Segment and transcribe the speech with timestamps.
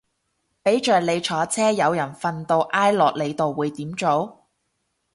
[0.63, 4.47] 俾着你坐車有人瞓到挨落你度會點做